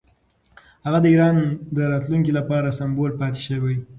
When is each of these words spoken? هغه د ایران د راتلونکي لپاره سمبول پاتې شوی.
هغه 0.85 0.99
د 1.01 1.05
ایران 1.13 1.37
د 1.75 1.77
راتلونکي 1.91 2.31
لپاره 2.39 2.75
سمبول 2.79 3.11
پاتې 3.21 3.41
شوی. 3.47 3.75